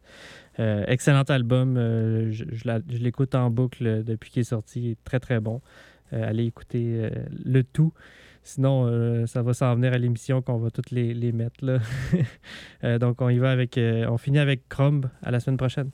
Euh, 0.59 0.83
excellent 0.87 1.23
album, 1.23 1.75
je, 1.75 2.45
je 2.51 2.67
la- 2.67 2.79
l'écoute 2.87 3.35
en 3.35 3.49
boucle 3.49 4.03
depuis 4.03 4.31
qu'il 4.31 4.39
est 4.41 4.45
sorti, 4.45 4.97
très 5.03 5.19
très 5.19 5.39
bon. 5.39 5.61
Allez 6.11 6.45
écouter 6.45 7.09
le 7.43 7.63
tout. 7.63 7.93
Sinon, 8.41 9.25
ça 9.27 9.41
va 9.41 9.53
s'en 9.53 9.75
venir 9.75 9.91
à 9.91 9.97
l'émission 9.97 10.41
qu'on 10.41 10.57
va 10.57 10.71
toutes 10.71 10.91
les, 10.91 11.31
mettre. 11.33 11.65
Là. 11.65 11.79
Donc, 12.99 13.21
on 13.21 13.27
y 13.27 13.37
va 13.37 13.51
avec. 13.51 13.77
on 13.77 14.17
finit 14.17 14.39
avec 14.39 14.69
Chrome 14.69 15.09
à 15.21 15.31
la 15.31 15.41
semaine 15.41 15.57
prochaine. 15.57 15.89